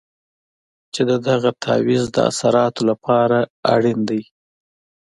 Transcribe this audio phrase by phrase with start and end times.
[0.93, 3.37] چې د دغه تعویض د اثراتو لپاره
[3.73, 4.21] اړین دی.